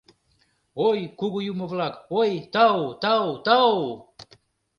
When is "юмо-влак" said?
1.51-1.93